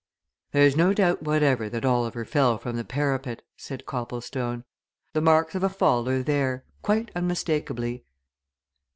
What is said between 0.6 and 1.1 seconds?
no